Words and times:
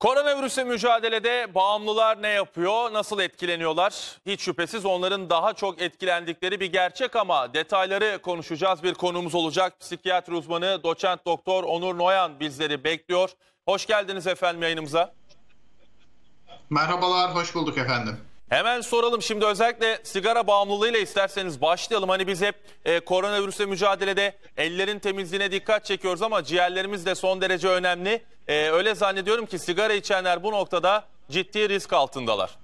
Koronavirüse 0.00 0.64
mücadelede 0.64 1.54
bağımlılar 1.54 2.22
ne 2.22 2.28
yapıyor, 2.28 2.92
nasıl 2.92 3.20
etkileniyorlar? 3.20 4.18
Hiç 4.26 4.40
şüphesiz 4.40 4.84
onların 4.84 5.30
daha 5.30 5.52
çok 5.52 5.82
etkilendikleri 5.82 6.60
bir 6.60 6.72
gerçek 6.72 7.16
ama 7.16 7.54
detayları 7.54 8.18
konuşacağız. 8.22 8.82
Bir 8.82 8.94
konumuz 8.94 9.34
olacak. 9.34 9.80
Psikiyatri 9.80 10.34
uzmanı 10.34 10.82
doçent 10.82 11.26
doktor 11.26 11.64
Onur 11.64 11.98
Noyan 11.98 12.40
bizleri 12.40 12.84
bekliyor. 12.84 13.30
Hoş 13.64 13.86
geldiniz 13.86 14.26
efendim 14.26 14.62
yayınımıza. 14.62 15.14
Merhabalar, 16.70 17.34
hoş 17.34 17.54
bulduk 17.54 17.78
efendim. 17.78 18.16
Hemen 18.50 18.80
soralım 18.80 19.22
şimdi 19.22 19.44
özellikle 19.44 20.00
sigara 20.04 20.46
bağımlılığıyla 20.46 20.98
isterseniz 20.98 21.60
başlayalım. 21.60 22.08
Hani 22.08 22.26
biz 22.26 22.42
hep 22.42 22.54
e, 22.84 23.00
koronavirüsle 23.00 23.66
mücadelede 23.66 24.38
ellerin 24.56 24.98
temizliğine 24.98 25.52
dikkat 25.52 25.84
çekiyoruz 25.84 26.22
ama 26.22 26.44
ciğerlerimiz 26.44 27.06
de 27.06 27.14
son 27.14 27.40
derece 27.40 27.68
önemli. 27.68 28.24
E, 28.48 28.70
öyle 28.70 28.94
zannediyorum 28.94 29.46
ki 29.46 29.58
sigara 29.58 29.92
içenler 29.92 30.42
bu 30.42 30.52
noktada 30.52 31.04
ciddi 31.30 31.68
risk 31.68 31.92
altındalar. 31.92 32.58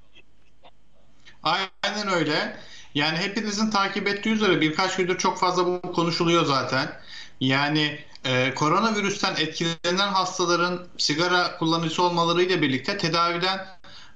Aynen 1.42 2.14
öyle. 2.14 2.56
Yani 2.95 3.19
hepinizin 3.19 3.70
takip 3.70 4.09
ettiği 4.09 4.30
üzere 4.30 4.61
birkaç 4.61 4.97
gündür 4.97 5.19
çok 5.19 5.39
fazla 5.39 5.66
bu 5.66 5.92
konuşuluyor 5.92 6.45
zaten. 6.45 7.00
Yani 7.41 7.98
e, 8.25 8.55
koronavirüsten 8.55 9.37
etkilenen 9.37 10.09
hastaların 10.09 10.87
sigara 10.98 11.56
kullanıcısı 11.59 12.03
olmalarıyla 12.03 12.62
birlikte 12.62 12.98
tedaviden 12.98 13.66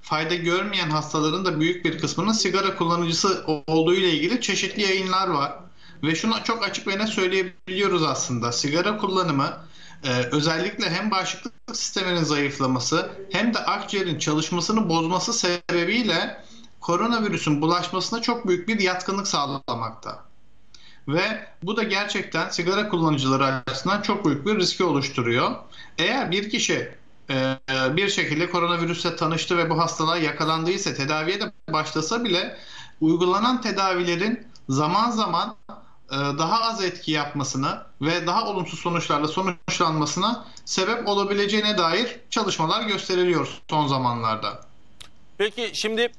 fayda 0.03 0.35
görmeyen 0.35 0.91
hastaların 0.91 1.45
da 1.45 1.61
büyük 1.61 1.85
bir 1.85 1.99
kısmının 1.99 2.33
sigara 2.33 2.77
kullanıcısı 2.77 3.45
olduğu 3.67 3.95
ile 3.95 4.11
ilgili 4.11 4.41
çeşitli 4.41 4.83
yayınlar 4.83 5.29
var. 5.29 5.53
Ve 6.03 6.15
şunu 6.15 6.35
çok 6.45 6.65
açık 6.65 6.87
ve 6.87 6.99
net 6.99 7.09
söyleyebiliyoruz 7.09 8.03
aslında. 8.03 8.53
Sigara 8.53 8.97
kullanımı 8.97 9.57
e, 10.05 10.09
özellikle 10.33 10.91
hem 10.91 11.11
bağışıklık 11.11 11.53
sisteminin 11.73 12.23
zayıflaması 12.23 13.11
hem 13.33 13.55
de 13.55 13.59
akciğerin 13.59 14.19
çalışmasını 14.19 14.89
bozması 14.89 15.33
sebebiyle 15.33 16.45
koronavirüsün 16.81 17.63
bulaşmasına 17.63 18.23
çok 18.23 18.49
büyük 18.49 18.69
bir 18.69 18.81
yatkınlık 18.81 19.29
sağlamakta. 19.29 20.25
Ve 21.09 21.47
bu 21.63 21.77
da 21.77 21.83
gerçekten 21.83 22.49
sigara 22.49 22.89
kullanıcıları 22.89 23.45
açısından 23.45 24.03
çok 24.03 24.25
büyük 24.25 24.47
bir 24.47 24.57
riski 24.57 24.85
oluşturuyor. 24.85 25.51
Eğer 25.99 26.31
bir 26.31 26.51
kişi 26.51 26.95
bir 27.97 28.09
şekilde 28.09 28.51
koronavirüsle 28.51 29.17
tanıştı 29.17 29.59
ve 29.59 29.71
bu 29.71 29.79
hastalığa 29.79 30.17
yakalandıysa 30.17 30.95
tedaviye 30.95 31.41
de 31.41 31.53
başlasa 31.69 32.25
bile 32.25 32.57
uygulanan 33.01 33.61
tedavilerin 33.61 34.47
zaman 34.69 35.11
zaman 35.11 35.57
e, 36.11 36.17
daha 36.17 36.63
az 36.63 36.85
etki 36.85 37.13
yapmasını 37.13 37.83
ve 38.03 38.27
daha 38.27 38.47
olumsuz 38.47 38.79
sonuçlarla 38.79 39.29
sonuçlanmasına 39.29 40.45
sebep 40.65 41.09
olabileceğine 41.09 41.79
dair 41.79 42.21
çalışmalar 42.31 42.83
gösteriliyor 42.83 43.49
son 43.71 43.87
zamanlarda. 43.87 44.61
Peki 45.39 45.71
şimdi 45.75 46.13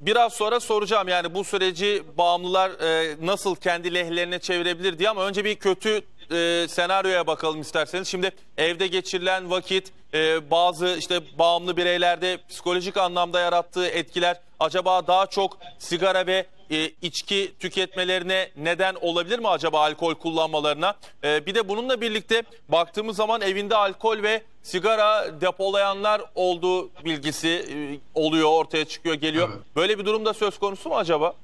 biraz 0.00 0.32
sonra 0.32 0.60
soracağım 0.60 1.08
yani 1.08 1.34
bu 1.34 1.44
süreci 1.44 2.02
bağımlılar 2.18 2.70
e, 2.70 3.16
nasıl 3.26 3.54
kendi 3.56 3.94
lehlerine 3.94 4.38
çevirebilir 4.38 4.98
diye 4.98 5.10
ama 5.10 5.26
önce 5.26 5.44
bir 5.44 5.54
kötü 5.54 6.02
e, 6.30 6.66
senaryoya 6.68 7.26
bakalım 7.26 7.60
isterseniz. 7.60 8.08
Şimdi 8.08 8.30
evde 8.56 8.86
geçirilen 8.86 9.50
vakit 9.50 9.92
e, 10.14 10.50
bazı 10.50 10.96
işte 10.98 11.20
bağımlı 11.38 11.76
bireylerde 11.76 12.38
psikolojik 12.48 12.96
anlamda 12.96 13.40
yarattığı 13.40 13.86
etkiler 13.86 14.40
acaba 14.60 15.06
daha 15.06 15.26
çok 15.26 15.58
sigara 15.78 16.26
ve 16.26 16.46
e, 16.70 16.90
içki 17.02 17.52
tüketmelerine 17.60 18.50
neden 18.56 18.94
olabilir 19.00 19.38
mi 19.38 19.48
acaba 19.48 19.80
alkol 19.80 20.14
kullanmalarına? 20.14 20.94
E, 21.24 21.46
bir 21.46 21.54
de 21.54 21.68
bununla 21.68 22.00
birlikte 22.00 22.42
baktığımız 22.68 23.16
zaman 23.16 23.40
evinde 23.40 23.76
alkol 23.76 24.22
ve 24.22 24.42
sigara 24.62 25.40
depolayanlar 25.40 26.22
olduğu 26.34 26.90
bilgisi 27.04 27.48
e, 27.48 27.74
oluyor, 28.14 28.48
ortaya 28.48 28.84
çıkıyor, 28.84 29.14
geliyor. 29.14 29.48
Evet. 29.52 29.62
Böyle 29.76 29.98
bir 29.98 30.04
durumda 30.04 30.34
söz 30.34 30.58
konusu 30.58 30.88
mu 30.88 30.96
acaba? 30.96 31.34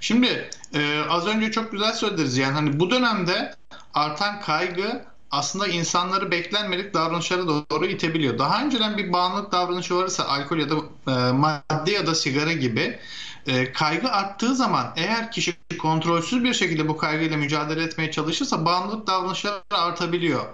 Şimdi 0.00 0.50
e, 0.74 1.00
az 1.08 1.26
önce 1.26 1.50
çok 1.50 1.72
güzel 1.72 1.92
söylediniz 1.92 2.36
yani 2.36 2.52
hani 2.52 2.80
bu 2.80 2.90
dönemde 2.90 3.54
artan 3.94 4.40
kaygı 4.40 5.04
aslında 5.30 5.66
insanları 5.66 6.30
beklenmedik 6.30 6.94
davranışlara 6.94 7.46
doğru 7.46 7.86
itebiliyor. 7.86 8.38
Daha 8.38 8.64
önceden 8.64 8.96
bir 8.96 9.12
bağımlılık 9.12 9.52
davranışı 9.52 9.96
varsa 9.96 10.24
alkol 10.24 10.58
ya 10.58 10.70
da 10.70 10.74
e, 11.06 11.32
madde 11.32 11.92
ya 11.92 12.06
da 12.06 12.14
sigara 12.14 12.52
gibi 12.52 12.98
e, 13.46 13.72
kaygı 13.72 14.10
arttığı 14.10 14.54
zaman 14.54 14.92
eğer 14.96 15.32
kişi 15.32 15.56
kontrolsüz 15.78 16.44
bir 16.44 16.54
şekilde 16.54 16.88
bu 16.88 16.96
kaygıyla 16.96 17.36
mücadele 17.36 17.82
etmeye 17.82 18.10
çalışırsa 18.10 18.64
bağımlılık 18.64 19.06
davranışları 19.06 19.62
artabiliyor. 19.70 20.44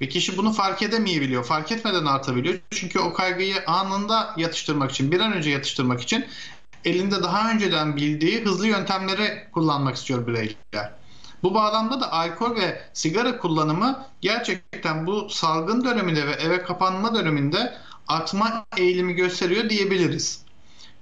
Ve 0.00 0.08
kişi 0.08 0.36
bunu 0.36 0.52
fark 0.52 0.82
edemeyebiliyor. 0.82 1.44
Fark 1.44 1.72
etmeden 1.72 2.04
artabiliyor. 2.04 2.58
Çünkü 2.70 2.98
o 2.98 3.12
kaygıyı 3.12 3.66
anında 3.66 4.34
yatıştırmak 4.36 4.90
için, 4.90 5.12
bir 5.12 5.20
an 5.20 5.32
önce 5.32 5.50
yatıştırmak 5.50 6.00
için 6.00 6.26
elinde 6.84 7.22
daha 7.22 7.50
önceden 7.50 7.96
bildiği 7.96 8.44
hızlı 8.44 8.66
yöntemleri 8.66 9.48
kullanmak 9.52 9.96
istiyor 9.96 10.26
bireyler. 10.26 10.92
Bu 11.42 11.54
bağlamda 11.54 12.00
da 12.00 12.12
alkol 12.12 12.56
ve 12.56 12.82
sigara 12.92 13.38
kullanımı 13.38 14.04
gerçekten 14.20 15.06
bu 15.06 15.30
salgın 15.30 15.84
döneminde 15.84 16.26
ve 16.26 16.32
eve 16.32 16.62
kapanma 16.62 17.14
döneminde 17.14 17.74
artma 18.08 18.66
eğilimi 18.76 19.14
gösteriyor 19.14 19.70
diyebiliriz. 19.70 20.44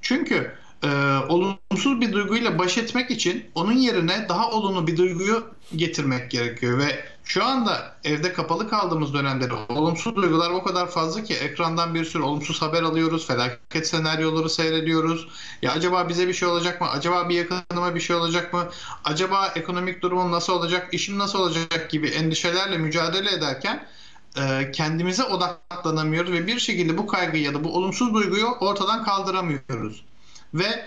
Çünkü 0.00 0.54
e, 0.82 0.88
olumsuz 1.28 2.00
bir 2.00 2.12
duyguyla 2.12 2.58
baş 2.58 2.78
etmek 2.78 3.10
için 3.10 3.44
onun 3.54 3.72
yerine 3.72 4.26
daha 4.28 4.50
olumlu 4.50 4.86
bir 4.86 4.96
duyguyu 4.96 5.46
getirmek 5.76 6.30
gerekiyor 6.30 6.78
ve 6.78 7.04
şu 7.24 7.44
anda 7.44 7.96
evde 8.04 8.32
kapalı 8.32 8.70
kaldığımız 8.70 9.14
dönemde 9.14 9.50
de 9.50 9.54
olumsuz 9.68 10.16
duygular 10.16 10.50
o 10.50 10.62
kadar 10.62 10.90
fazla 10.90 11.24
ki 11.24 11.34
ekrandan 11.34 11.94
bir 11.94 12.04
sürü 12.04 12.22
olumsuz 12.22 12.62
haber 12.62 12.82
alıyoruz, 12.82 13.26
felaket 13.26 13.86
senaryoları 13.86 14.50
seyrediyoruz. 14.50 15.28
Ya 15.62 15.72
acaba 15.72 16.08
bize 16.08 16.28
bir 16.28 16.32
şey 16.32 16.48
olacak 16.48 16.80
mı? 16.80 16.88
Acaba 16.88 17.28
bir 17.28 17.34
yakınıma 17.34 17.94
bir 17.94 18.00
şey 18.00 18.16
olacak 18.16 18.52
mı? 18.52 18.68
Acaba 19.04 19.52
ekonomik 19.56 20.02
durumum 20.02 20.32
nasıl 20.32 20.52
olacak? 20.52 20.88
İşim 20.92 21.18
nasıl 21.18 21.38
olacak 21.38 21.90
gibi 21.90 22.08
endişelerle 22.08 22.78
mücadele 22.78 23.30
ederken 23.30 23.86
e, 24.36 24.70
kendimize 24.72 25.24
odaklanamıyoruz 25.24 26.32
ve 26.32 26.46
bir 26.46 26.58
şekilde 26.58 26.98
bu 26.98 27.06
kaygıyı 27.06 27.42
ya 27.42 27.54
da 27.54 27.64
bu 27.64 27.76
olumsuz 27.76 28.14
duyguyu 28.14 28.46
ortadan 28.46 29.04
kaldıramıyoruz. 29.04 30.04
Ve 30.54 30.84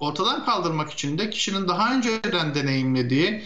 ortadan 0.00 0.44
kaldırmak 0.44 0.90
için 0.92 1.18
de 1.18 1.30
kişinin 1.30 1.68
daha 1.68 1.94
önceden 1.94 2.54
deneyimlediği 2.54 3.44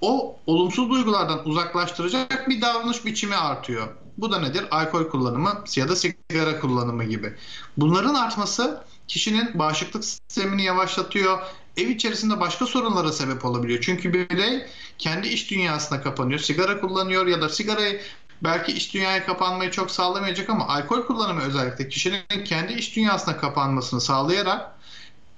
o 0.00 0.36
olumsuz 0.46 0.90
duygulardan 0.90 1.48
uzaklaştıracak 1.48 2.48
bir 2.48 2.60
davranış 2.60 3.04
biçimi 3.04 3.36
artıyor. 3.36 3.88
Bu 4.18 4.32
da 4.32 4.38
nedir? 4.38 4.64
Alkol 4.70 5.08
kullanımı 5.08 5.64
ya 5.76 5.88
da 5.88 5.96
sigara 5.96 6.60
kullanımı 6.60 7.04
gibi. 7.04 7.34
Bunların 7.76 8.14
artması 8.14 8.84
kişinin 9.08 9.58
bağışıklık 9.58 10.04
sistemini 10.04 10.62
yavaşlatıyor. 10.62 11.38
Ev 11.76 11.88
içerisinde 11.88 12.40
başka 12.40 12.66
sorunlara 12.66 13.12
sebep 13.12 13.44
olabiliyor. 13.44 13.80
Çünkü 13.80 14.12
birey 14.12 14.66
kendi 14.98 15.28
iç 15.28 15.50
dünyasına 15.50 16.02
kapanıyor. 16.02 16.40
Sigara 16.40 16.80
kullanıyor 16.80 17.26
ya 17.26 17.40
da 17.40 17.48
sigarayı 17.48 18.00
belki 18.42 18.72
iç 18.72 18.94
dünyaya 18.94 19.26
kapanmayı 19.26 19.70
çok 19.70 19.90
sağlamayacak 19.90 20.50
ama 20.50 20.68
alkol 20.68 21.02
kullanımı 21.02 21.42
özellikle 21.42 21.88
kişinin 21.88 22.44
kendi 22.44 22.72
iç 22.72 22.96
dünyasına 22.96 23.36
kapanmasını 23.36 24.00
sağlayarak 24.00 24.72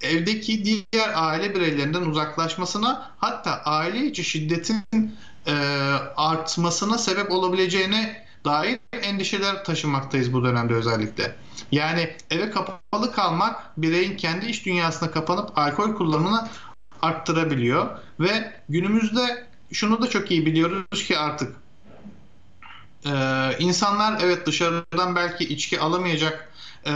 evdeki 0.05 0.65
diğer 0.65 1.11
aile 1.15 1.55
bireylerinden 1.55 2.03
uzaklaşmasına 2.03 3.11
hatta 3.19 3.63
aile 3.65 4.07
içi 4.07 4.25
şiddetin 4.25 4.85
e, 5.47 5.53
artmasına 6.17 6.99
sebep 6.99 7.31
olabileceğine 7.31 8.25
dair 8.45 8.79
endişeler 9.03 9.65
taşımaktayız 9.65 10.33
bu 10.33 10.45
dönemde 10.45 10.75
özellikle. 10.75 11.37
Yani 11.73 12.17
eve 12.31 12.51
kapalı 12.51 13.13
kalmak 13.13 13.73
bireyin 13.77 14.17
kendi 14.17 14.47
iç 14.47 14.67
dünyasına 14.67 15.11
kapanıp 15.11 15.59
alkol 15.59 15.95
kullanımını 15.95 16.49
arttırabiliyor 17.03 17.99
ve 18.21 18.53
günümüzde 18.69 19.47
şunu 19.73 20.03
da 20.03 20.11
çok 20.11 20.31
iyi 20.31 20.47
biliyoruz 20.47 21.05
ki 21.07 21.19
artık 21.19 21.57
e, 23.07 23.13
insanlar 23.59 24.21
evet 24.23 24.47
dışarıdan 24.47 25.17
belki 25.17 25.45
içki 25.45 25.81
alamayacak 25.81 26.54
e, 26.87 26.93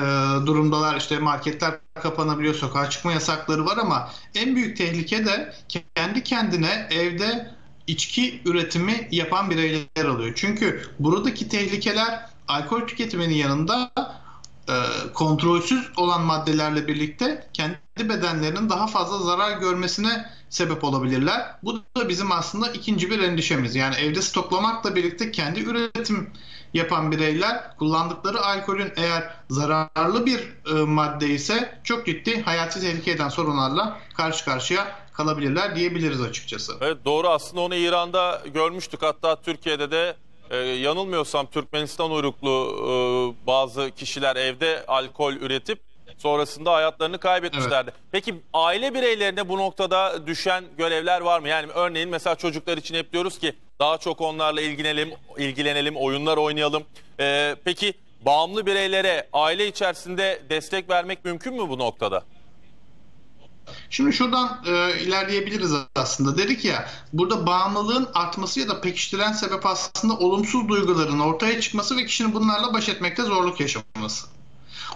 durumdalar. 0.46 0.96
İşte 0.96 1.18
marketler 1.18 1.78
kapanabiliyor, 1.94 2.54
sokağa 2.54 2.90
çıkma 2.90 3.12
yasakları 3.12 3.66
var 3.66 3.76
ama 3.76 4.10
en 4.34 4.56
büyük 4.56 4.76
tehlike 4.76 5.26
de 5.26 5.54
kendi 5.94 6.22
kendine 6.22 6.88
evde 6.90 7.50
içki 7.86 8.42
üretimi 8.44 9.08
yapan 9.10 9.50
bireyler 9.50 10.04
oluyor. 10.04 10.32
Çünkü 10.36 10.82
buradaki 10.98 11.48
tehlikeler 11.48 12.26
alkol 12.48 12.80
tüketiminin 12.80 13.34
yanında 13.34 13.90
e, 14.68 14.74
kontrolsüz 15.14 15.90
olan 15.96 16.22
maddelerle 16.22 16.86
birlikte 16.86 17.48
kendi 17.52 17.78
bedenlerinin 17.98 18.70
daha 18.70 18.86
fazla 18.86 19.18
zarar 19.18 19.58
görmesine 19.58 20.26
sebep 20.50 20.84
olabilirler. 20.84 21.56
Bu 21.62 21.82
da 21.96 22.08
bizim 22.08 22.32
aslında 22.32 22.68
ikinci 22.68 23.10
bir 23.10 23.18
endişemiz. 23.18 23.74
Yani 23.74 23.94
evde 23.94 24.22
stoklamakla 24.22 24.96
birlikte 24.96 25.30
kendi 25.30 25.60
üretim 25.60 26.30
yapan 26.74 27.12
bireyler 27.12 27.76
kullandıkları 27.76 28.40
alkolün 28.40 28.92
eğer 28.96 29.30
zararlı 29.50 30.26
bir 30.26 30.38
e, 30.38 30.72
madde 30.72 31.26
ise 31.26 31.80
çok 31.84 32.06
ciddi 32.06 32.42
hayati 32.42 32.80
tehlike 32.80 33.10
eden 33.10 33.28
sorunlarla 33.28 33.98
karşı 34.16 34.44
karşıya 34.44 34.98
kalabilirler 35.12 35.76
diyebiliriz 35.76 36.20
açıkçası. 36.20 36.72
Evet 36.80 36.98
doğru 37.04 37.28
aslında 37.28 37.60
onu 37.60 37.74
İran'da 37.74 38.42
görmüştük 38.54 39.02
hatta 39.02 39.36
Türkiye'de 39.42 39.90
de 39.90 40.16
Ee, 40.50 40.56
yanılmıyorsam 40.56 41.46
Türkmenistan 41.46 42.10
uyruklu 42.10 42.50
e, 42.50 42.90
bazı 43.46 43.90
kişiler 43.90 44.36
evde 44.36 44.84
alkol 44.88 45.32
üretip 45.32 45.78
sonrasında 46.18 46.72
hayatlarını 46.72 47.18
kaybetmişlerdi. 47.18 47.92
Peki 48.12 48.34
aile 48.52 48.94
bireylerine 48.94 49.48
bu 49.48 49.58
noktada 49.58 50.26
düşen 50.26 50.64
görevler 50.78 51.20
var 51.20 51.40
mı? 51.40 51.48
Yani 51.48 51.72
örneğin 51.74 52.08
mesela 52.08 52.36
çocuklar 52.36 52.76
için 52.76 52.94
hep 52.94 53.12
diyoruz 53.12 53.38
ki 53.38 53.56
daha 53.80 53.98
çok 53.98 54.20
onlarla 54.20 54.60
ilgilenelim, 54.60 55.10
ilgilenelim, 55.38 55.96
oyunlar 55.96 56.36
oynayalım. 56.36 56.82
Ee, 57.20 57.56
peki 57.64 57.94
bağımlı 58.26 58.66
bireylere 58.66 59.28
aile 59.32 59.68
içerisinde 59.68 60.42
destek 60.50 60.90
vermek 60.90 61.24
mümkün 61.24 61.54
mü 61.54 61.68
bu 61.68 61.78
noktada? 61.78 62.24
Şimdi 63.90 64.12
şuradan 64.12 64.64
e, 64.66 65.00
ilerleyebiliriz 65.00 65.72
aslında. 65.96 66.38
Dedik 66.38 66.64
ya 66.64 66.88
burada 67.12 67.46
bağımlılığın 67.46 68.08
artması 68.14 68.60
ya 68.60 68.68
da 68.68 68.80
pekiştiren 68.80 69.32
sebep 69.32 69.66
aslında 69.66 70.14
olumsuz 70.14 70.68
duyguların 70.68 71.18
ortaya 71.18 71.60
çıkması 71.60 71.96
ve 71.96 72.06
kişinin 72.06 72.34
bunlarla 72.34 72.74
baş 72.74 72.88
etmekte 72.88 73.22
zorluk 73.22 73.60
yaşaması. 73.60 74.26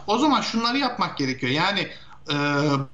O 0.06 0.18
zaman 0.18 0.40
şunları 0.40 0.78
yapmak 0.78 1.18
gerekiyor. 1.18 1.52
Yani 1.52 1.88
e, 2.30 2.36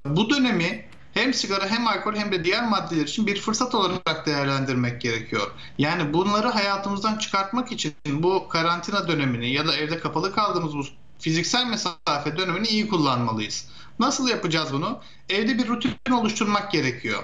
bu 0.05 0.31
dönemi 0.31 0.89
hem 1.15 1.35
sigara 1.35 1.67
hem 1.67 1.87
alkol 1.87 2.15
hem 2.15 2.33
de 2.33 2.45
diğer 2.45 2.69
maddeler 2.69 3.03
için 3.03 3.27
bir 3.27 3.41
fırsat 3.41 3.75
olarak 3.75 4.27
değerlendirmek 4.27 5.01
gerekiyor. 5.01 5.51
Yani 5.79 6.13
bunları 6.13 6.49
hayatımızdan 6.49 7.19
çıkartmak 7.19 7.73
için 7.73 7.95
bu 8.07 8.49
karantina 8.49 9.09
dönemini 9.09 9.53
ya 9.53 9.67
da 9.67 9.77
evde 9.77 9.99
kapalı 9.99 10.35
kaldığımız 10.35 10.75
bu 10.75 10.83
fiziksel 11.19 11.67
mesafe 11.67 12.37
dönemini 12.37 12.69
iyi 12.69 12.89
kullanmalıyız. 12.89 13.69
Nasıl 13.99 14.29
yapacağız 14.29 14.73
bunu? 14.73 15.01
Evde 15.29 15.59
bir 15.59 15.69
rutin 15.69 16.13
oluşturmak 16.13 16.73
gerekiyor. 16.73 17.23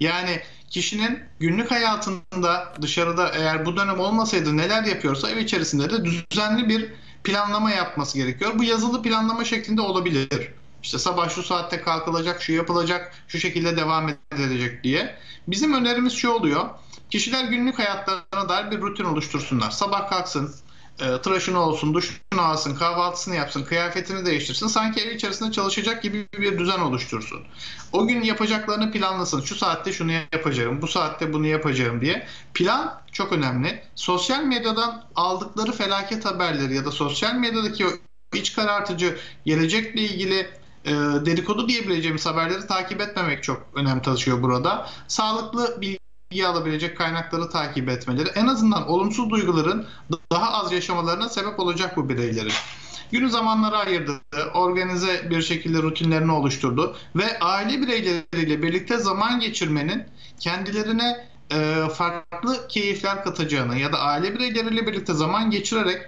Yani 0.00 0.40
kişinin 0.70 1.20
günlük 1.40 1.70
hayatında 1.70 2.74
dışarıda 2.82 3.28
eğer 3.28 3.66
bu 3.66 3.76
dönem 3.76 4.00
olmasaydı 4.00 4.56
neler 4.56 4.84
yapıyorsa 4.84 5.30
ev 5.30 5.36
içerisinde 5.36 5.90
de 5.90 6.04
düzenli 6.04 6.68
bir 6.68 6.92
planlama 7.24 7.70
yapması 7.70 8.18
gerekiyor. 8.18 8.52
Bu 8.58 8.64
yazılı 8.64 9.02
planlama 9.02 9.44
şeklinde 9.44 9.80
olabilir. 9.80 10.50
İşte 10.84 10.98
sabah 10.98 11.30
şu 11.30 11.42
saatte 11.42 11.80
kalkılacak, 11.80 12.42
şu 12.42 12.52
yapılacak, 12.52 13.12
şu 13.28 13.38
şekilde 13.38 13.76
devam 13.76 14.10
edilecek 14.32 14.84
diye. 14.84 15.16
Bizim 15.48 15.74
önerimiz 15.74 16.12
şu 16.12 16.30
oluyor. 16.30 16.70
Kişiler 17.10 17.44
günlük 17.44 17.78
hayatlarına 17.78 18.48
dair 18.48 18.70
bir 18.70 18.80
rutin 18.80 19.04
oluştursunlar. 19.04 19.70
Sabah 19.70 20.10
kalksın, 20.10 20.54
e, 21.00 21.22
tıraşını 21.22 21.60
olsun, 21.60 21.94
duşunu 21.94 22.40
alsın, 22.40 22.74
kahvaltısını 22.74 23.34
yapsın, 23.34 23.64
kıyafetini 23.64 24.26
değiştirsin. 24.26 24.66
Sanki 24.66 25.00
ev 25.00 25.14
içerisinde 25.14 25.52
çalışacak 25.52 26.02
gibi 26.02 26.28
bir 26.38 26.58
düzen 26.58 26.80
oluştursun. 26.80 27.40
O 27.92 28.06
gün 28.06 28.22
yapacaklarını 28.22 28.92
planlasın. 28.92 29.40
Şu 29.40 29.54
saatte 29.54 29.92
şunu 29.92 30.12
yapacağım, 30.12 30.82
bu 30.82 30.88
saatte 30.88 31.32
bunu 31.32 31.46
yapacağım 31.46 32.00
diye. 32.00 32.26
Plan 32.54 33.02
çok 33.12 33.32
önemli. 33.32 33.82
Sosyal 33.94 34.42
medyadan 34.42 35.04
aldıkları 35.16 35.72
felaket 35.72 36.24
haberleri 36.24 36.74
ya 36.74 36.84
da 36.84 36.90
sosyal 36.90 37.34
medyadaki 37.34 37.86
o 37.86 37.90
iç 38.34 38.54
karartıcı, 38.54 39.18
gelecekle 39.46 40.00
ilgili 40.00 40.63
e, 40.84 40.90
dedikodu 41.26 41.68
diyebileceğimiz 41.68 42.26
haberleri 42.26 42.66
takip 42.66 43.00
etmemek 43.00 43.42
çok 43.42 43.62
önem 43.74 44.02
taşıyor 44.02 44.42
burada. 44.42 44.88
Sağlıklı 45.08 45.80
bilgi 45.80 46.46
alabilecek 46.46 46.98
kaynakları 46.98 47.50
takip 47.50 47.88
etmeleri 47.88 48.28
en 48.28 48.46
azından 48.46 48.88
olumsuz 48.88 49.30
duyguların 49.30 49.86
daha 50.32 50.52
az 50.52 50.72
yaşamalarına 50.72 51.28
sebep 51.28 51.60
olacak 51.60 51.96
bu 51.96 52.08
bireylerin. 52.08 52.52
Günü 53.12 53.30
zamanlara 53.30 53.78
ayırdı, 53.78 54.20
organize 54.54 55.30
bir 55.30 55.42
şekilde 55.42 55.82
rutinlerini 55.82 56.32
oluşturdu 56.32 56.96
ve 57.16 57.38
aile 57.38 57.80
bireyleriyle 57.82 58.62
birlikte 58.62 58.98
zaman 58.98 59.40
geçirmenin 59.40 60.04
kendilerine 60.40 61.28
e, 61.50 61.88
farklı 61.94 62.68
keyifler 62.68 63.24
katacağını 63.24 63.78
ya 63.78 63.92
da 63.92 63.98
aile 63.98 64.34
bireyleriyle 64.34 64.86
birlikte 64.86 65.14
zaman 65.14 65.50
geçirerek 65.50 66.02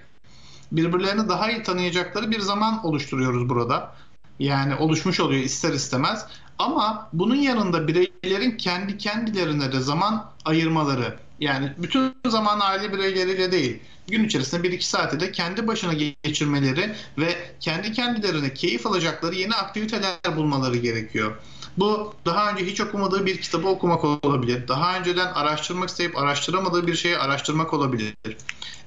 birbirlerini 0.73 1.29
daha 1.29 1.51
iyi 1.51 1.63
tanıyacakları 1.63 2.31
bir 2.31 2.41
zaman 2.41 2.87
oluşturuyoruz 2.87 3.49
burada. 3.49 3.95
Yani 4.39 4.75
oluşmuş 4.75 5.21
oluyor 5.21 5.43
ister 5.43 5.73
istemez. 5.73 6.27
Ama 6.59 7.09
bunun 7.13 7.35
yanında 7.35 7.89
bireylerin 7.89 8.57
kendi 8.57 8.99
kendilerine 8.99 9.73
de 9.73 9.81
zaman 9.81 10.31
ayırmaları. 10.45 11.17
Yani 11.41 11.73
bütün 11.79 12.15
zaman 12.29 12.61
aile 12.61 12.93
bireyleriyle 12.93 13.53
değil. 13.53 13.81
Gün 14.09 14.25
içerisinde 14.25 14.69
1-2 14.69 14.83
saati 14.83 15.21
de 15.21 15.33
kendi 15.33 15.67
başına 15.67 15.93
geçirmeleri 16.23 16.95
ve 17.19 17.55
kendi 17.61 17.93
kendilerine 17.93 18.55
keyif 18.55 18.87
alacakları 18.87 19.35
yeni 19.35 19.55
aktiviteler 19.55 20.37
bulmaları 20.37 20.77
gerekiyor. 20.77 21.37
Bu 21.79 22.15
daha 22.25 22.51
önce 22.51 22.67
hiç 22.67 22.81
okumadığı 22.81 23.27
bir 23.27 23.41
kitabı 23.41 23.69
okumak 23.69 24.05
olabilir. 24.05 24.69
Daha 24.69 24.99
önceden 24.99 25.33
araştırmak 25.33 25.89
isteyip 25.89 26.19
araştıramadığı 26.19 26.87
bir 26.87 26.95
şeyi 26.95 27.19
araştırmak 27.19 27.75
olabilir. 27.75 28.15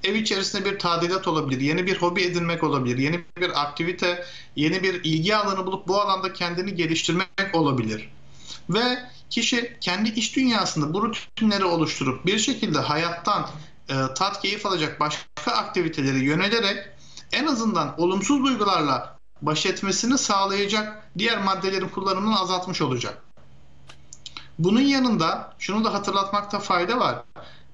Ev 0.04 0.16
içerisinde 0.16 0.66
bir 0.66 0.80
tadilat 0.80 1.28
olabilir, 1.28 1.62
yeni 1.62 1.88
bir 1.88 1.98
hobi 1.98 2.22
edinmek 2.22 2.64
olabilir, 2.64 2.98
yeni 2.98 3.24
bir 3.38 3.62
aktivite, 3.62 4.26
yeni 4.56 4.84
bir 4.84 5.04
ilgi 5.04 5.36
alanı 5.36 5.66
bulup 5.66 5.88
bu 5.88 6.02
alanda 6.02 6.34
kendini 6.34 6.76
geliştirmek 6.76 7.30
olabilir. 7.54 8.10
Ve 8.70 9.00
kişi 9.30 9.78
kendi 9.82 10.10
iş 10.10 10.36
dünyasında 10.36 10.94
bu 10.94 11.04
rutinleri 11.04 11.66
oluşturup 11.66 12.26
bir 12.26 12.40
şekilde 12.40 12.80
hayattan 12.80 13.50
e, 13.90 13.94
tat 14.16 14.42
keyif 14.42 14.66
alacak 14.66 15.00
başka 15.00 15.52
aktiviteleri 15.52 16.26
yönelerek 16.26 16.78
en 17.32 17.46
azından 17.46 18.02
olumsuz 18.02 18.44
duygularla 18.46 19.19
baş 19.42 19.66
etmesini 19.66 20.18
sağlayacak 20.18 21.10
diğer 21.18 21.38
maddelerin 21.38 21.90
kullanımını 21.90 22.40
azaltmış 22.40 22.82
olacak. 22.82 23.24
Bunun 24.60 24.82
yanında 24.82 25.54
şunu 25.60 25.84
da 25.84 25.94
hatırlatmakta 25.94 26.60
fayda 26.60 27.00
var. 27.00 27.24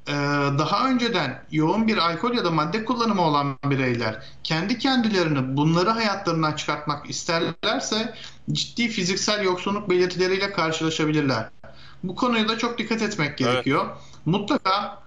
Ee, 0.08 0.14
daha 0.60 0.90
önceden 0.90 1.44
yoğun 1.52 1.88
bir 1.88 1.98
alkol 1.98 2.34
ya 2.34 2.46
da 2.46 2.52
madde 2.52 2.86
kullanımı 2.86 3.22
olan 3.22 3.58
bireyler 3.66 4.24
kendi 4.44 4.78
kendilerini 4.78 5.58
bunları 5.58 5.90
hayatlarından 5.90 6.54
çıkartmak 6.54 7.10
isterlerse 7.10 8.14
ciddi 8.52 8.88
fiziksel 8.88 9.44
yoksunluk 9.44 9.90
belirtileriyle 9.90 10.52
karşılaşabilirler. 10.52 11.50
Bu 12.04 12.16
konuya 12.16 12.48
da 12.48 12.58
çok 12.58 12.78
dikkat 12.78 13.02
etmek 13.02 13.38
gerekiyor. 13.38 13.86
Evet. 13.86 13.98
Mutlaka 14.26 15.05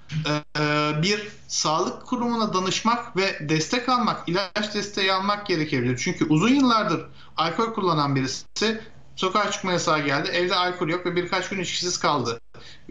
bir 1.03 1.29
sağlık 1.49 2.07
kurumuna 2.07 2.55
danışmak 2.55 3.17
ve 3.17 3.49
destek 3.49 3.89
almak, 3.89 4.29
ilaç 4.29 4.75
desteği 4.75 5.13
almak 5.13 5.47
gerekebilir. 5.47 6.01
Çünkü 6.05 6.25
uzun 6.25 6.49
yıllardır 6.49 7.01
alkol 7.37 7.73
kullanan 7.75 8.17
birisi 8.17 8.81
sokağa 9.17 9.51
çıkma 9.51 9.73
yasağı 9.73 10.01
geldi. 10.01 10.29
Evde 10.29 10.55
alkol 10.55 10.89
yok 10.89 11.07
ve 11.07 11.17
birkaç 11.17 11.49
gün 11.49 11.61
içkisiz 11.61 11.99
kaldı. 11.99 12.41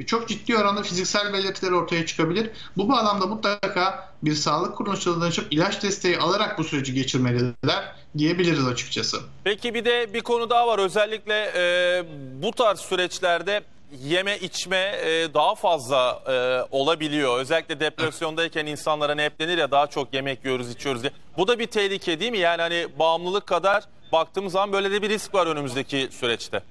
Çok 0.05 0.27
ciddi 0.27 0.57
oranda 0.57 0.83
fiziksel 0.83 1.33
belirtiler 1.33 1.71
ortaya 1.71 2.05
çıkabilir. 2.05 2.49
Bu 2.77 2.89
bağlamda 2.89 3.25
mutlaka 3.25 4.13
bir 4.23 4.33
sağlık 4.33 4.77
kuruluşuna 4.77 5.21
danışıp 5.21 5.53
ilaç 5.53 5.83
desteği 5.83 6.17
alarak 6.17 6.57
bu 6.57 6.63
süreci 6.63 6.93
geçirmeliler 6.93 7.95
diyebiliriz 8.17 8.67
açıkçası. 8.67 9.17
Peki 9.43 9.73
bir 9.73 9.85
de 9.85 10.13
bir 10.13 10.21
konu 10.21 10.49
daha 10.49 10.67
var. 10.67 10.79
Özellikle 10.79 11.51
e, 11.55 12.03
bu 12.41 12.51
tarz 12.51 12.79
süreçlerde 12.79 13.63
yeme 13.91 14.37
içme 14.37 14.77
e, 14.77 15.33
daha 15.33 15.55
fazla 15.55 16.23
e, 16.27 16.67
olabiliyor. 16.75 17.39
Özellikle 17.39 17.79
depresyondayken 17.79 18.65
insanlara 18.65 19.15
ne 19.15 19.25
hep 19.25 19.39
denir 19.39 19.57
ya 19.57 19.71
daha 19.71 19.87
çok 19.87 20.13
yemek 20.13 20.45
yiyoruz 20.45 20.71
içiyoruz 20.71 21.01
diye. 21.01 21.11
Bu 21.37 21.47
da 21.47 21.59
bir 21.59 21.67
tehlike 21.67 22.19
değil 22.19 22.31
mi? 22.31 22.37
Yani 22.37 22.61
hani 22.61 22.87
bağımlılık 22.99 23.47
kadar 23.47 23.83
baktığımız 24.11 24.53
zaman 24.53 24.71
böyle 24.71 24.91
de 24.91 25.01
bir 25.01 25.09
risk 25.09 25.33
var 25.33 25.47
önümüzdeki 25.47 26.09
süreçte. 26.11 26.63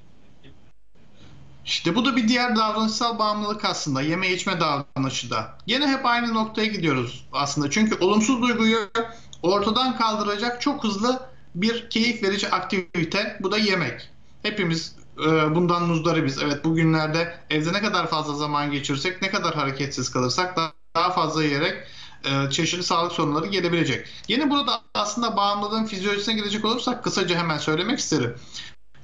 İşte 1.65 1.95
bu 1.95 2.05
da 2.05 2.17
bir 2.17 2.29
diğer 2.29 2.57
davranışsal 2.57 3.19
bağımlılık 3.19 3.65
aslında. 3.65 4.03
Yeme 4.03 4.29
içme 4.29 4.61
davranışı 4.61 5.31
da. 5.31 5.59
Yine 5.67 5.89
hep 5.89 6.07
aynı 6.07 6.35
noktaya 6.35 6.67
gidiyoruz 6.67 7.27
aslında. 7.33 7.71
Çünkü 7.71 8.05
olumsuz 8.05 8.43
duyguyu 8.43 8.79
ortadan 9.43 9.97
kaldıracak 9.97 10.63
çok 10.63 10.85
hızlı 10.85 11.21
bir 11.55 11.91
keyif 11.91 12.23
verici 12.23 12.49
aktivite. 12.49 13.39
Bu 13.41 13.53
da 13.53 13.59
yemek. 13.59 14.11
Hepimiz 14.43 14.97
bundan 15.55 15.83
muzdaribiz. 15.83 16.43
Evet 16.43 16.65
bugünlerde 16.65 17.35
evde 17.51 17.73
ne 17.73 17.81
kadar 17.81 18.07
fazla 18.07 18.35
zaman 18.35 18.71
geçirsek, 18.71 19.23
ne 19.23 19.31
kadar 19.31 19.55
hareketsiz 19.55 20.11
kalırsak 20.11 20.57
daha 20.97 21.11
fazla 21.11 21.45
yiyerek 21.45 21.75
e, 22.25 22.51
çeşitli 22.51 22.83
sağlık 22.83 23.13
sorunları 23.13 23.47
gelebilecek. 23.47 24.07
Yine 24.29 24.51
burada 24.51 24.83
aslında 24.95 25.37
bağımlılığın 25.37 25.85
fizyolojisine 25.85 26.35
girecek 26.35 26.65
olursak 26.65 27.05
kısaca 27.05 27.39
hemen 27.39 27.59
söylemek 27.59 27.99
isterim. 27.99 28.35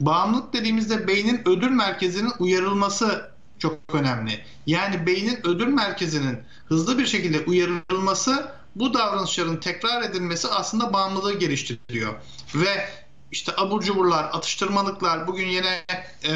Bağımlılık 0.01 0.53
dediğimizde 0.53 1.09
beynin 1.09 1.49
ödül 1.49 1.71
merkezinin 1.71 2.33
uyarılması 2.39 3.33
çok 3.59 3.79
önemli. 3.93 4.45
Yani 4.67 5.07
beynin 5.07 5.39
ödül 5.45 5.67
merkezinin 5.67 6.39
hızlı 6.67 6.99
bir 6.99 7.07
şekilde 7.07 7.41
uyarılması 7.41 8.53
bu 8.77 8.95
davranışların 8.95 9.57
tekrar 9.57 10.03
edilmesi 10.03 10.49
aslında 10.49 10.93
bağımlılığı 10.93 11.39
geliştiriyor. 11.39 12.15
Ve 12.55 12.89
işte 13.33 13.53
abur 13.57 13.83
cuburlar, 13.83 14.25
atıştırmalıklar 14.33 15.27
bugün 15.27 15.47
yine 15.47 15.85
e, 16.25 16.33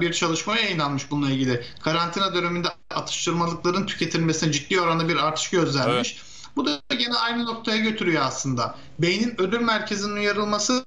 bir 0.00 0.12
çalışma 0.12 0.56
yayınlanmış 0.56 1.10
bununla 1.10 1.30
ilgili. 1.30 1.64
Karantina 1.82 2.34
döneminde 2.34 2.68
atıştırmalıkların 2.94 3.86
tüketilmesine 3.86 4.52
ciddi 4.52 4.80
oranda 4.80 5.08
bir 5.08 5.16
artış 5.16 5.50
gözlenmiş. 5.50 6.12
Evet. 6.12 6.32
Bu 6.56 6.66
da 6.66 6.80
yine 6.98 7.14
aynı 7.14 7.46
noktaya 7.46 7.76
götürüyor 7.76 8.22
aslında. 8.24 8.74
Beynin 8.98 9.40
ödül 9.40 9.60
merkezinin 9.60 10.16
uyarılması 10.16 10.84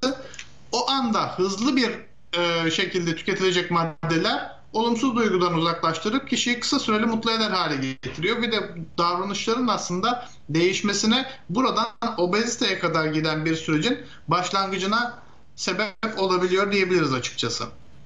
o 0.71 0.89
anda 0.89 1.37
hızlı 1.37 1.75
bir 1.75 1.91
e, 2.37 2.71
şekilde 2.71 3.15
tüketilecek 3.15 3.71
maddeler 3.71 4.55
olumsuz 4.73 5.15
duygudan 5.15 5.53
uzaklaştırıp 5.53 6.29
kişiyi 6.29 6.59
kısa 6.59 6.79
süreli 6.79 7.05
mutlu 7.05 7.31
eder 7.31 7.51
hale 7.51 7.75
getiriyor. 7.75 8.41
Bir 8.41 8.51
de 8.51 8.75
davranışların 8.97 9.67
aslında 9.67 10.27
değişmesine 10.49 11.25
buradan 11.49 11.87
obeziteye 12.17 12.79
kadar 12.79 13.05
giden 13.05 13.45
bir 13.45 13.55
sürecin 13.55 13.99
başlangıcına 14.27 15.24
sebep 15.55 15.95
olabiliyor 16.17 16.71
diyebiliriz 16.71 17.13
açıkçası. 17.13 17.65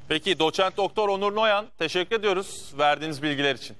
Peki 0.09 0.39
doçent 0.39 0.77
doktor 0.77 1.09
Onur 1.09 1.35
Noyan 1.35 1.65
teşekkür 1.77 2.15
ediyoruz 2.15 2.73
verdiğiniz 2.77 3.23
bilgiler 3.23 3.55
için. 3.55 3.75